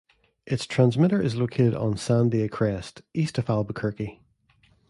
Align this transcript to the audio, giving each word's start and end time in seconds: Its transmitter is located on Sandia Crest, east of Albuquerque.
Its 0.47 0.65
transmitter 0.65 1.21
is 1.21 1.35
located 1.35 1.75
on 1.75 1.93
Sandia 1.93 2.49
Crest, 2.49 3.03
east 3.13 3.37
of 3.37 3.51
Albuquerque. 3.51 4.19